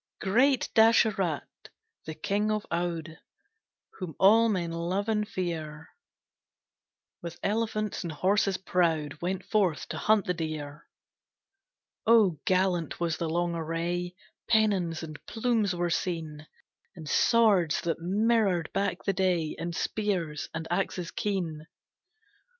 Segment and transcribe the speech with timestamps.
[0.19, 1.43] Great Dasarath,
[2.07, 3.19] the King of Oude,
[3.99, 5.89] Whom all men love and fear,
[7.21, 10.87] With elephants and horses proud Went forth to hunt the deer.
[12.07, 14.15] Oh gallant was the long array!
[14.49, 16.47] Pennons and plumes were seen,
[16.95, 21.67] And swords that mirrored back the day, And spears and axes keen.